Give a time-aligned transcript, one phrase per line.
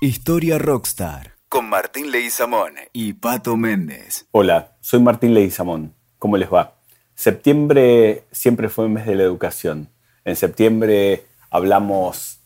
[0.00, 4.26] Historia Rockstar con Martín Leguizamón y Pato Méndez.
[4.30, 5.92] Hola, soy Martín Leguizamón.
[6.20, 6.76] ¿Cómo les va?
[7.16, 9.88] Septiembre siempre fue el mes de la educación.
[10.24, 12.38] En septiembre hablamos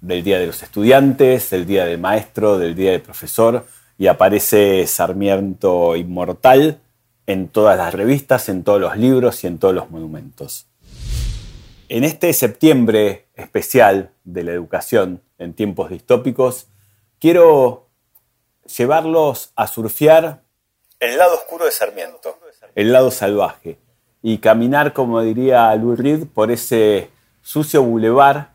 [0.00, 4.84] del Día de los Estudiantes, del Día del Maestro, del Día del Profesor y aparece
[4.88, 6.80] Sarmiento Inmortal
[7.28, 10.66] en todas las revistas, en todos los libros y en todos los monumentos.
[11.88, 16.66] En este septiembre especial de la educación en tiempos distópicos,
[17.20, 17.88] quiero
[18.64, 20.42] llevarlos a surfear
[20.98, 22.38] el lado oscuro de Sarmiento,
[22.74, 23.78] el lado salvaje,
[24.22, 27.10] y caminar, como diría Lou Reed, por ese
[27.42, 28.52] sucio bulevar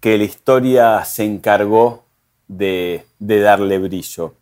[0.00, 2.04] que la historia se encargó
[2.48, 4.34] de, de darle brillo.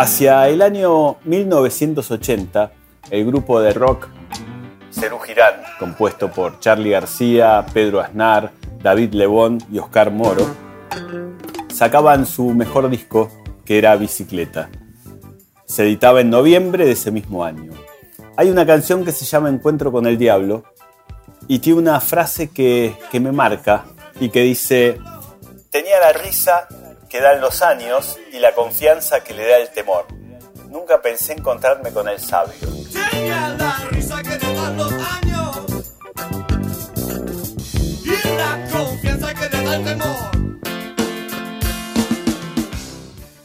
[0.00, 2.72] Hacia el año 1980,
[3.10, 4.08] el grupo de rock
[4.90, 8.50] Cerú Girán, compuesto por Charlie García, Pedro Aznar,
[8.82, 10.46] David Lebón y Oscar Moro,
[11.70, 13.30] sacaban su mejor disco,
[13.66, 14.70] que era Bicicleta.
[15.66, 17.72] Se editaba en noviembre de ese mismo año.
[18.38, 20.64] Hay una canción que se llama Encuentro con el Diablo
[21.46, 23.84] y tiene una frase que, que me marca
[24.18, 24.96] y que dice,
[25.70, 26.68] tenía la risa
[27.10, 30.06] que dan los años y la confianza que le da el temor.
[30.68, 32.54] Nunca pensé encontrarme con el sabio.
[33.58, 35.92] la risa que le dan los años
[38.04, 40.30] y la confianza que le da el temor.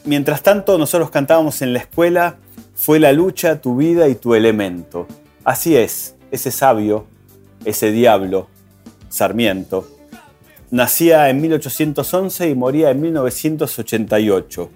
[0.04, 2.36] Mientras tanto, nosotros cantábamos en la escuela,
[2.76, 5.08] fue la lucha, tu vida y tu elemento.
[5.42, 7.06] Así es, ese sabio,
[7.64, 8.46] ese diablo,
[9.08, 9.88] Sarmiento,
[10.70, 14.70] Nacía en 1811 y moría en 1988.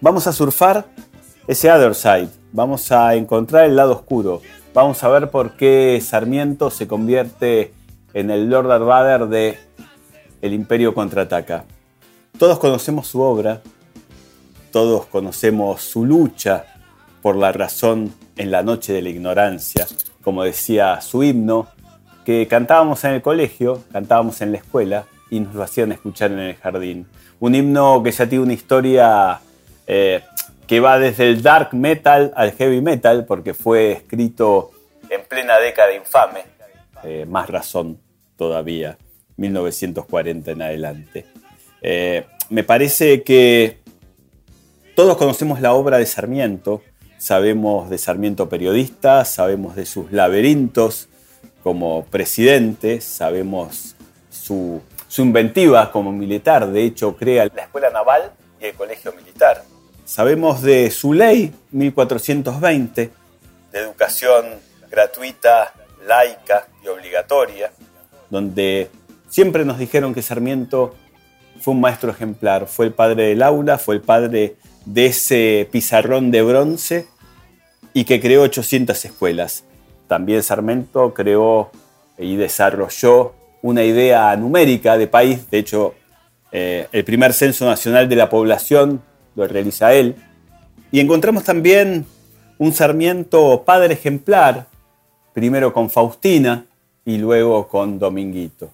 [0.00, 0.86] Vamos a surfar
[1.48, 6.70] ese other side, vamos a encontrar el lado oscuro, vamos a ver por qué Sarmiento
[6.70, 7.72] se convierte
[8.14, 9.58] en el Lord Vader de
[10.40, 11.64] El Imperio contraataca.
[12.38, 13.60] Todos conocemos su obra,
[14.70, 16.64] todos conocemos su lucha
[17.22, 19.88] por la razón en la noche de la ignorancia,
[20.22, 21.66] como decía su himno,
[22.28, 26.40] que cantábamos en el colegio, cantábamos en la escuela y nos lo hacían escuchar en
[26.40, 27.06] el jardín.
[27.40, 29.40] Un himno que ya tiene una historia
[29.86, 30.20] eh,
[30.66, 34.72] que va desde el dark metal al heavy metal, porque fue escrito
[35.08, 36.40] en plena década infame,
[37.02, 37.98] eh, más razón
[38.36, 38.98] todavía,
[39.38, 41.24] 1940 en adelante.
[41.80, 43.78] Eh, me parece que
[44.94, 46.82] todos conocemos la obra de Sarmiento,
[47.16, 51.08] sabemos de Sarmiento periodista, sabemos de sus laberintos,
[51.62, 53.96] como presidente, sabemos
[54.30, 54.80] su,
[55.18, 59.64] inventiva como militar, de hecho crea la Escuela Naval y el Colegio Militar.
[60.04, 63.10] Sabemos de su ley 1420,
[63.72, 64.46] de educación
[64.90, 65.74] gratuita,
[66.06, 67.72] laica y obligatoria,
[68.30, 68.90] donde
[69.28, 70.94] siempre nos dijeron que Sarmiento
[71.60, 76.30] fue un maestro ejemplar, fue el padre del aula, fue el padre de ese pizarrón
[76.30, 77.06] de bronce
[77.92, 79.64] y que creó 800 escuelas.
[80.08, 81.70] También Sarmiento creó
[82.18, 85.48] y desarrolló una idea numérica de país.
[85.50, 85.94] De hecho,
[86.50, 89.02] eh, el primer censo nacional de la población
[89.36, 90.16] lo realiza él.
[90.90, 92.06] Y encontramos también
[92.56, 94.66] un Sarmiento padre ejemplar,
[95.34, 96.64] primero con Faustina
[97.04, 98.70] y luego con Dominguito.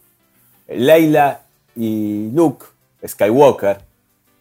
[0.69, 1.41] Leila
[1.77, 2.67] y Luke
[3.07, 3.79] Skywalker,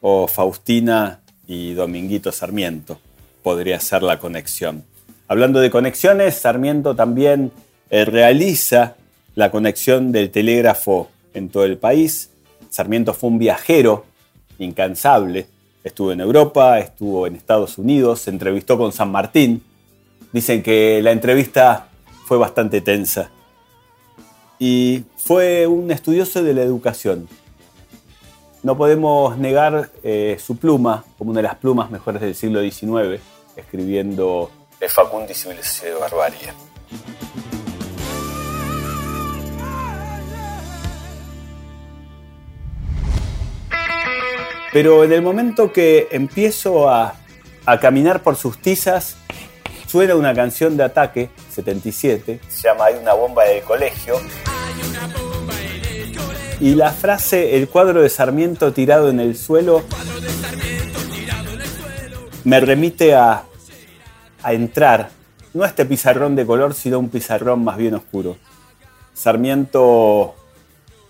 [0.01, 2.99] o Faustina y Dominguito Sarmiento,
[3.41, 4.83] podría ser la conexión.
[5.27, 7.51] Hablando de conexiones, Sarmiento también
[7.89, 8.95] eh, realiza
[9.35, 12.29] la conexión del telégrafo en todo el país.
[12.69, 14.05] Sarmiento fue un viajero
[14.59, 15.47] incansable.
[15.83, 19.63] Estuvo en Europa, estuvo en Estados Unidos, se entrevistó con San Martín.
[20.31, 21.87] Dicen que la entrevista
[22.25, 23.29] fue bastante tensa.
[24.59, 27.27] Y fue un estudioso de la educación.
[28.61, 33.21] No podemos negar eh, su pluma como una de las plumas mejores del siglo XIX,
[33.57, 34.49] escribiendo
[34.79, 36.53] es Facundo y de barbarie.
[44.71, 47.15] Pero en el momento que empiezo a,
[47.65, 49.17] a caminar por sus tizas,
[49.87, 54.15] suena una canción de ataque, 77, se llama Hay una bomba en el colegio.
[56.59, 59.83] Y la frase, el cuadro de Sarmiento tirado en el suelo,
[62.43, 63.43] me remite a
[64.43, 65.09] a entrar,
[65.53, 68.37] no a este pizarrón de color, sino un pizarrón más bien oscuro.
[69.13, 70.35] Sarmiento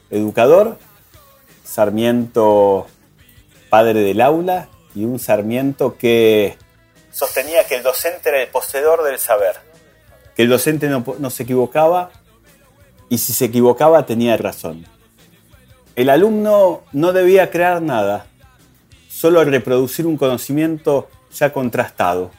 [0.10, 0.78] educador,
[1.64, 2.88] Sarmiento
[3.70, 6.58] padre del aula y un Sarmiento que
[7.12, 9.56] sostenía que el docente era el poseedor del saber,
[10.36, 12.12] que el docente no, no se equivocaba
[13.10, 14.86] y si se equivocaba tenía razón.
[15.96, 18.28] El alumno no debía crear nada,
[19.10, 22.32] solo reproducir un conocimiento ya contrastado.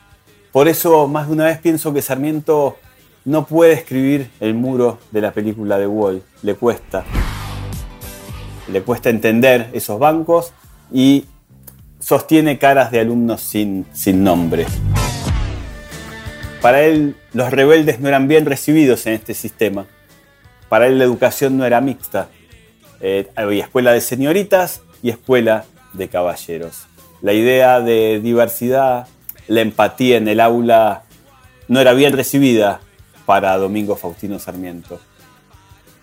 [0.55, 2.77] Por eso más de una vez pienso que Sarmiento
[3.25, 7.03] no puede escribir el muro de la película de Wall, le cuesta.
[8.69, 10.53] Le cuesta entender esos bancos
[10.93, 11.25] y
[11.99, 14.65] sostiene caras de alumnos sin, sin nombre.
[16.63, 19.87] Para él los rebeldes no eran bien recibidos en este sistema.
[20.69, 22.29] Para él la educación no era mixta.
[23.01, 25.65] Eh, había escuela de señoritas y escuela
[25.95, 26.87] de caballeros.
[27.23, 29.09] La idea de diversidad,
[29.49, 31.03] la empatía en el aula
[31.69, 32.81] no era bien recibida
[33.27, 35.01] para Domingo Faustino Sarmiento.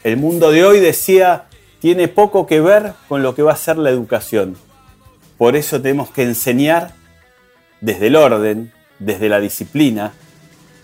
[0.03, 1.45] El mundo de hoy, decía,
[1.79, 4.57] tiene poco que ver con lo que va a ser la educación.
[5.37, 6.93] Por eso tenemos que enseñar
[7.79, 10.13] desde el orden, desde la disciplina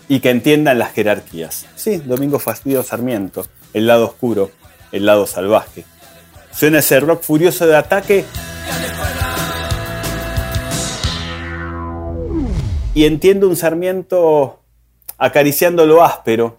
[0.08, 1.66] y que entiendan las jerarquías.
[1.76, 4.50] Sí, Domingo Faustino Sarmiento, el lado oscuro,
[4.92, 5.84] el lado salvaje.
[6.52, 8.24] Suena ese rock furioso de ataque
[12.98, 14.58] y entiendo un Sarmiento
[15.18, 16.56] acariciando lo áspero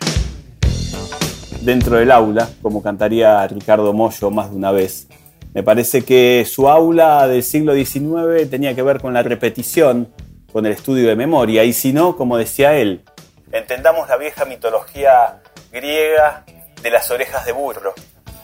[1.60, 5.10] dentro del aula, como cantaría Ricardo Mollo más de una vez.
[5.54, 10.14] Me parece que su aula del siglo XIX tenía que ver con la repetición,
[10.54, 13.04] con el estudio de memoria, y si no, como decía él,
[13.52, 15.42] entendamos la vieja mitología
[15.74, 16.46] griega
[16.82, 17.94] de las orejas de burro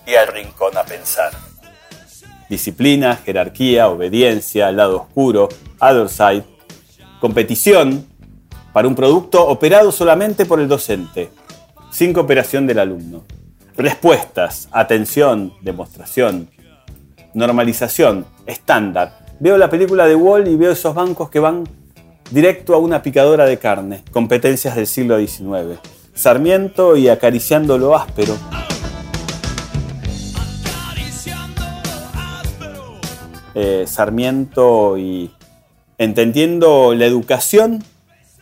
[0.06, 1.32] y al rincón a pensar.
[2.50, 5.48] Disciplina, jerarquía, obediencia, lado oscuro,
[5.80, 6.55] other side,
[7.26, 8.06] competición
[8.72, 11.32] para un producto operado solamente por el docente,
[11.90, 13.24] sin cooperación del alumno.
[13.76, 16.52] Respuestas, atención, demostración,
[17.34, 19.26] normalización, estándar.
[19.40, 21.64] Veo la película de Wall y veo esos bancos que van
[22.30, 25.80] directo a una picadora de carne, competencias del siglo XIX.
[26.14, 28.38] Sarmiento y acariciando lo áspero.
[33.56, 35.32] Eh, Sarmiento y
[35.98, 37.84] entendiendo la educación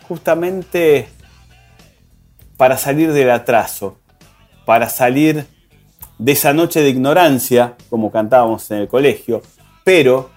[0.07, 1.07] justamente
[2.57, 3.97] para salir del atraso,
[4.65, 5.45] para salir
[6.17, 9.41] de esa noche de ignorancia, como cantábamos en el colegio,
[9.83, 10.29] pero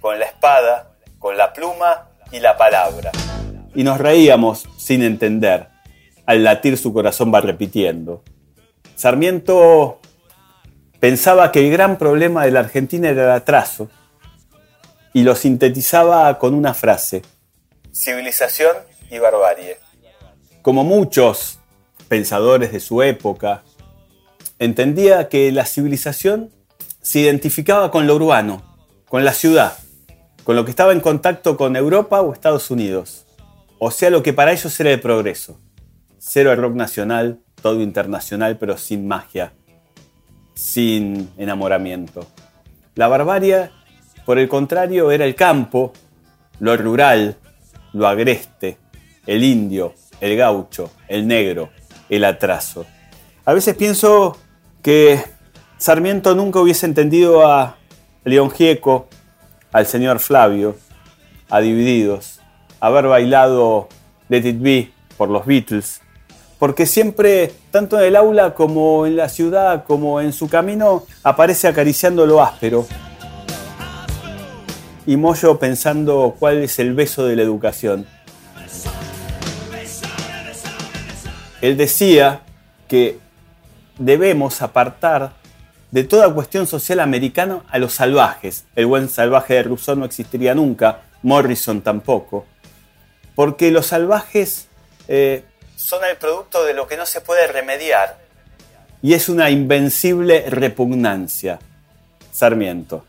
[0.00, 3.12] con la espada, con la pluma y la palabra.
[3.74, 5.68] Y nos reíamos sin entender.
[6.26, 8.22] Al latir su corazón va repitiendo.
[8.94, 10.00] Sarmiento
[11.00, 13.88] pensaba que el gran problema de la Argentina era el atraso
[15.12, 17.22] y lo sintetizaba con una frase.
[17.92, 18.76] Civilización
[19.10, 19.78] y barbarie.
[20.62, 21.58] Como muchos
[22.08, 23.62] pensadores de su época,
[24.58, 26.50] entendía que la civilización
[27.00, 28.62] se identificaba con lo urbano,
[29.08, 29.76] con la ciudad,
[30.44, 33.26] con lo que estaba en contacto con Europa o Estados Unidos.
[33.78, 35.60] O sea, lo que para ellos era el progreso.
[36.18, 39.52] Cero el rock nacional, todo internacional, pero sin magia,
[40.54, 42.26] sin enamoramiento.
[42.94, 43.70] La barbarie
[44.24, 45.92] por el contrario, era el campo,
[46.60, 47.36] lo rural,
[47.92, 48.78] lo agreste,
[49.26, 51.70] el indio, el gaucho, el negro,
[52.08, 52.86] el atraso.
[53.44, 54.38] A veces pienso
[54.82, 55.22] que
[55.78, 57.76] Sarmiento nunca hubiese entendido a
[58.24, 59.08] León Gieco,
[59.72, 60.76] al señor Flavio,
[61.50, 62.40] a Divididos,
[62.80, 63.88] haber bailado
[64.28, 66.00] Let It Be por los Beatles,
[66.58, 71.66] porque siempre, tanto en el aula como en la ciudad, como en su camino, aparece
[71.66, 72.86] acariciando lo áspero,
[75.06, 78.06] y Moyo pensando cuál es el beso de la educación.
[81.60, 82.42] Él decía
[82.88, 83.18] que
[83.98, 85.32] debemos apartar
[85.90, 88.64] de toda cuestión social americana a los salvajes.
[88.74, 92.46] El buen salvaje de Rousseau no existiría nunca, Morrison tampoco,
[93.34, 94.68] porque los salvajes
[95.06, 95.44] eh,
[95.76, 98.18] son el producto de lo que no se puede remediar
[99.02, 101.58] y es una invencible repugnancia.
[102.32, 103.04] Sarmiento.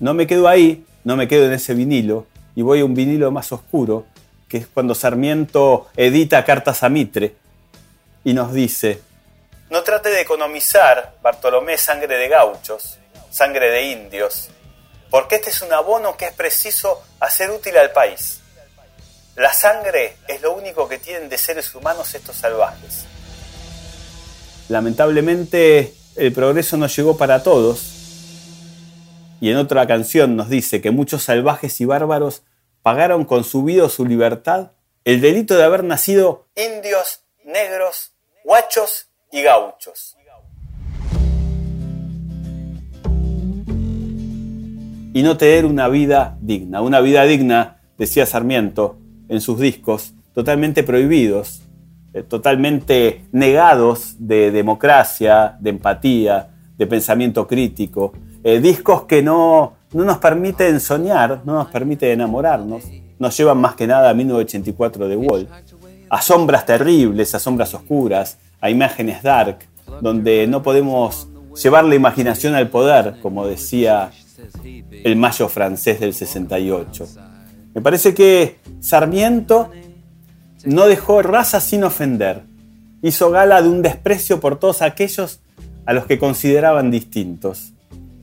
[0.00, 3.30] No me quedo ahí, no me quedo en ese vinilo y voy a un vinilo
[3.30, 4.04] más oscuro,
[4.46, 7.34] que es cuando Sarmiento edita Cartas a Mitre
[8.24, 9.00] y nos dice,
[9.70, 12.98] no trate de economizar, Bartolomé, sangre de gauchos,
[13.30, 14.50] sangre de indios,
[15.08, 18.42] porque este es un abono que es preciso hacer útil al país.
[19.34, 23.06] La sangre es lo único que tienen de seres humanos estos salvajes.
[24.68, 27.97] Lamentablemente el progreso no llegó para todos
[29.40, 32.42] y en otra canción nos dice que muchos salvajes y bárbaros
[32.82, 34.72] pagaron con su vida su libertad
[35.04, 38.12] el delito de haber nacido indios, negros,
[38.44, 39.42] guachos y
[45.18, 46.80] y no tener una vida digna.
[46.80, 51.62] Una vida digna, decía Sarmiento en sus discos, totalmente prohibidos,
[52.14, 58.12] eh, totalmente negados de democracia, de empatía, de pensamiento crítico.
[58.44, 62.84] Eh, discos que no, no nos permiten soñar, no nos permiten enamorarnos,
[63.18, 65.48] nos llevan más que nada a 1984 de Wall,
[66.08, 69.58] a sombras terribles, a sombras oscuras, a imágenes dark,
[70.00, 71.28] donde no podemos
[71.62, 74.10] llevar la imaginación al poder, como decía
[75.04, 77.08] el mayo francés del 68.
[77.74, 79.70] Me parece que Sarmiento
[80.64, 82.42] no dejó raza sin ofender.
[83.02, 85.40] Hizo gala de un desprecio por todos aquellos
[85.86, 87.72] a los que consideraban distintos.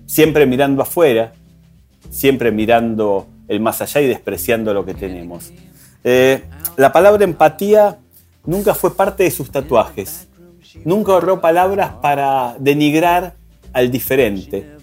[0.06, 1.34] Siempre mirando afuera,
[2.10, 5.52] siempre mirando el más allá y despreciando lo que tenemos.
[6.04, 6.44] Eh,
[6.78, 7.98] la palabra empatía
[8.46, 10.28] nunca fue parte de sus tatuajes.
[10.84, 13.36] Nunca ahorró palabras para denigrar
[13.74, 14.76] al diferente.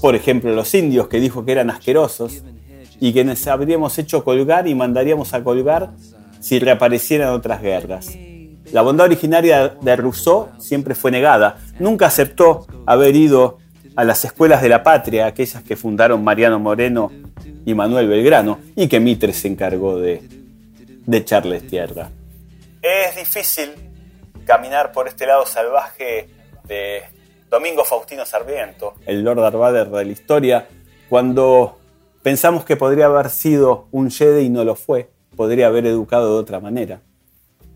[0.00, 2.42] Por ejemplo, los indios que dijo que eran asquerosos
[3.00, 5.90] y que habríamos hecho colgar y mandaríamos a colgar
[6.40, 8.10] si reaparecieran otras guerras.
[8.72, 11.58] La bondad originaria de Rousseau siempre fue negada.
[11.78, 13.58] Nunca aceptó haber ido
[13.96, 17.12] a las escuelas de la patria, aquellas que fundaron Mariano Moreno
[17.64, 20.22] y Manuel Belgrano, y que Mitre se encargó de,
[21.06, 22.10] de echarles tierra.
[22.82, 23.70] Es difícil
[24.44, 26.28] caminar por este lado salvaje
[26.66, 27.02] de
[27.48, 30.66] Domingo Faustino Sarmiento, el Lord Darvader de la historia,
[31.08, 31.78] cuando
[32.22, 36.40] pensamos que podría haber sido un Jedi y no lo fue, podría haber educado de
[36.40, 37.00] otra manera.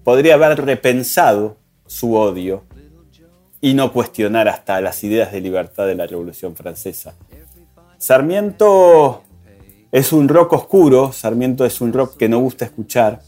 [0.05, 1.57] Podría haber repensado
[1.87, 2.65] su odio
[3.61, 7.15] y no cuestionar hasta las ideas de libertad de la Revolución Francesa.
[7.99, 9.23] Sarmiento
[9.91, 13.21] es un rock oscuro, Sarmiento es un rock que no gusta escuchar,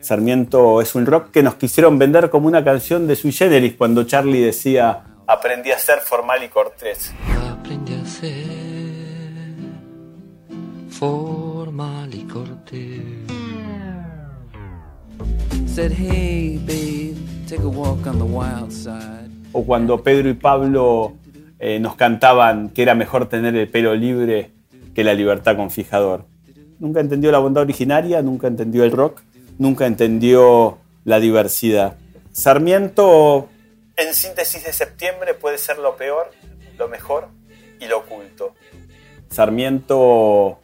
[0.00, 4.04] Sarmiento es un rock que nos quisieron vender como una canción de sui generis cuando
[4.04, 7.12] Charlie decía aprendí a ser formal y cortés.
[7.50, 9.54] Aprendí a ser
[10.90, 13.02] formal y cortés.
[19.58, 21.14] O cuando Pedro y Pablo
[21.58, 24.50] eh, nos cantaban que era mejor tener el pelo libre
[24.94, 26.26] que la libertad con fijador.
[26.78, 29.22] Nunca entendió la bondad originaria, nunca entendió el rock,
[29.56, 31.96] nunca entendió la diversidad.
[32.32, 33.48] Sarmiento,
[33.96, 36.32] en síntesis de septiembre, puede ser lo peor,
[36.76, 37.28] lo mejor
[37.80, 38.52] y lo oculto.
[39.30, 40.58] Sarmiento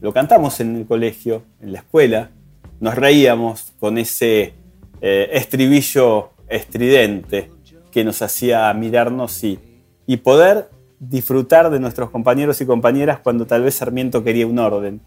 [0.00, 2.30] lo cantamos en el colegio, en la escuela,
[2.78, 4.54] nos reíamos con ese
[5.00, 7.50] eh, estribillo estridente
[7.90, 9.58] que nos hacía mirarnos y,
[10.06, 10.68] y poder
[10.98, 15.00] disfrutar de nuestros compañeros y compañeras cuando tal vez Sarmiento quería un orden,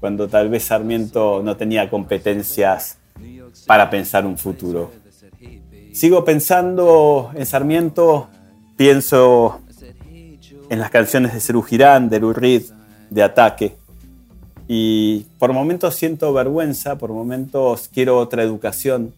[0.00, 2.98] cuando tal vez Sarmiento no tenía competencias
[3.66, 4.90] para pensar un futuro.
[5.92, 8.28] Sigo pensando en Sarmiento,
[8.76, 9.60] pienso
[10.68, 12.34] en las canciones de Cerú Girán, de Lou
[13.10, 13.76] de Ataque,
[14.66, 19.12] y por momentos siento vergüenza, por momentos quiero otra educación,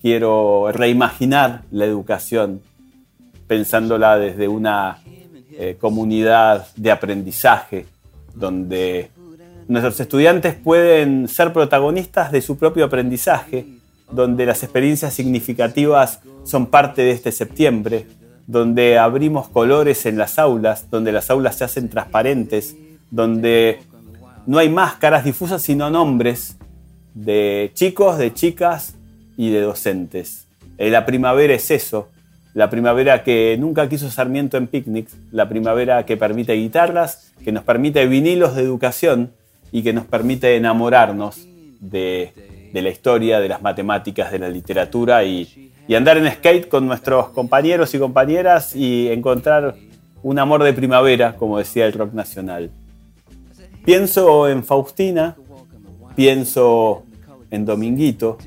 [0.00, 2.60] quiero reimaginar la educación,
[3.46, 4.98] pensándola desde una
[5.52, 7.86] eh, comunidad de aprendizaje,
[8.34, 9.10] donde
[9.68, 13.66] nuestros estudiantes pueden ser protagonistas de su propio aprendizaje,
[14.10, 18.06] donde las experiencias significativas son parte de este septiembre,
[18.46, 22.76] donde abrimos colores en las aulas, donde las aulas se hacen transparentes,
[23.10, 23.80] donde
[24.46, 26.56] no hay más caras difusas, sino nombres
[27.14, 28.95] de chicos, de chicas
[29.36, 30.46] y de docentes.
[30.78, 32.08] Eh, la primavera es eso,
[32.56, 37.64] la primavera que nunca quiso Sarmiento en picnics, la primavera que permite guitarras, que nos
[37.64, 39.30] permite vinilos de educación
[39.72, 41.46] y que nos permite enamorarnos
[41.80, 42.32] de,
[42.72, 47.28] la historia, de las matemáticas, de la literatura y, y andar en skate con nuestros
[47.28, 49.74] compañeros y compañeras y encontrar
[50.22, 52.70] un amor de primavera, como decía el rock nacional.
[53.84, 55.36] Pienso en Faustina,
[56.16, 57.04] pienso
[57.50, 58.38] en Dominguito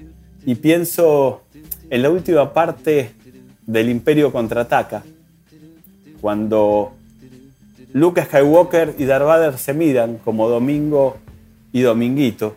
[0.49, 1.43] y pienso
[1.91, 3.11] en la última parte
[3.67, 5.03] del Imperio contraataca,
[6.21, 6.95] cuando
[7.93, 11.19] Luke Skywalker y Darth Vader se miran como Domingo
[11.71, 12.55] y Dominguito.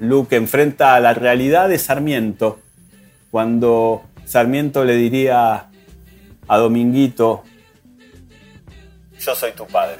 [0.00, 2.58] Luke enfrenta a la realidad de Sarmiento
[3.30, 5.66] cuando Sarmiento le diría
[6.48, 7.44] a Dominguito,
[9.20, 9.98] yo soy tu padre.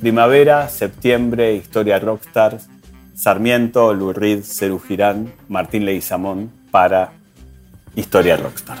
[0.00, 2.58] Primavera, septiembre, Historia Rockstar,
[3.14, 7.12] Sarmiento, Lou Reed, Cerú Girán, Martín Leguizamón para
[7.94, 8.78] Historia Rockstar.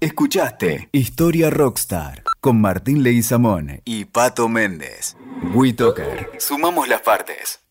[0.00, 5.14] Escuchaste Historia Rockstar con Martín Leguizamón y Pato Méndez.
[5.52, 6.30] WeToker.
[6.38, 7.67] Sumamos las partes.